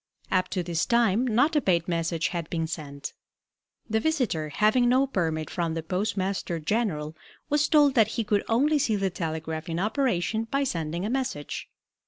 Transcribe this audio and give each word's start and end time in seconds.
Up 0.31 0.47
to 0.47 0.63
this 0.63 0.87
time 0.87 1.27
not 1.27 1.55
a 1.55 1.61
paid 1.61 1.87
message 1.87 2.29
had 2.29 2.49
been 2.49 2.65
sent. 2.65 3.13
The 3.87 3.99
visitor, 3.99 4.49
having 4.49 4.89
no 4.89 5.05
permit 5.05 5.47
from 5.51 5.75
the 5.75 5.83
Postmaster 5.83 6.57
General, 6.59 7.15
was 7.51 7.67
told 7.69 7.93
that 7.93 8.07
he 8.17 8.23
could 8.23 8.43
only 8.49 8.79
see 8.79 8.95
the 8.95 9.11
telegraph 9.11 9.69
in 9.69 9.77
operation 9.79 10.45
by 10.45 10.63
sending 10.63 11.05
a 11.05 11.09
message. 11.11 11.69